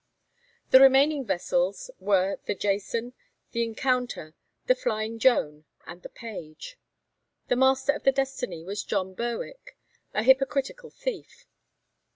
[0.71, 3.13] The remaining vessels were the 'Jason,'
[3.51, 4.33] the 'Encounter,'
[4.65, 6.79] the 'Flying Joan,' and the 'Page.'
[7.49, 9.77] The master of the 'Destiny' was John Burwick,
[10.15, 11.45] 'a hypocritical thief.'